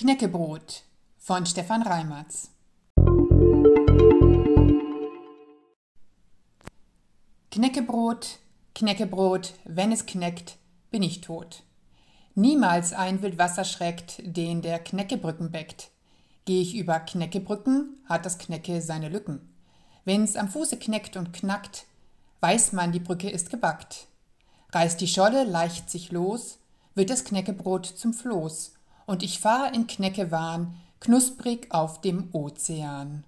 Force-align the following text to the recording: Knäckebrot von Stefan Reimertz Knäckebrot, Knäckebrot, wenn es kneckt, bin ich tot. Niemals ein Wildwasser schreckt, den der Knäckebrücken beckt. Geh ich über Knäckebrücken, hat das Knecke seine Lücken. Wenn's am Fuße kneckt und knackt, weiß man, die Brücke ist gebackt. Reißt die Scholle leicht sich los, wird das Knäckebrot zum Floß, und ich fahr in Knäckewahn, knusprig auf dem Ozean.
Knäckebrot 0.00 0.84
von 1.16 1.44
Stefan 1.44 1.82
Reimertz 1.82 2.52
Knäckebrot, 7.50 8.38
Knäckebrot, 8.76 9.54
wenn 9.64 9.90
es 9.90 10.06
kneckt, 10.06 10.58
bin 10.92 11.02
ich 11.02 11.20
tot. 11.20 11.64
Niemals 12.36 12.92
ein 12.92 13.22
Wildwasser 13.22 13.64
schreckt, 13.64 14.22
den 14.24 14.62
der 14.62 14.78
Knäckebrücken 14.78 15.50
beckt. 15.50 15.90
Geh 16.44 16.60
ich 16.60 16.76
über 16.76 17.00
Knäckebrücken, 17.00 18.00
hat 18.08 18.24
das 18.24 18.38
Knecke 18.38 18.80
seine 18.80 19.08
Lücken. 19.08 19.52
Wenn's 20.04 20.36
am 20.36 20.48
Fuße 20.48 20.76
kneckt 20.76 21.16
und 21.16 21.32
knackt, 21.32 21.86
weiß 22.38 22.70
man, 22.70 22.92
die 22.92 23.00
Brücke 23.00 23.30
ist 23.30 23.50
gebackt. 23.50 24.06
Reißt 24.70 25.00
die 25.00 25.08
Scholle 25.08 25.42
leicht 25.42 25.90
sich 25.90 26.12
los, 26.12 26.60
wird 26.94 27.10
das 27.10 27.24
Knäckebrot 27.24 27.84
zum 27.84 28.14
Floß, 28.14 28.77
und 29.08 29.22
ich 29.22 29.40
fahr 29.40 29.74
in 29.74 29.86
Knäckewahn, 29.86 30.74
knusprig 31.00 31.68
auf 31.70 32.00
dem 32.02 32.28
Ozean. 32.32 33.24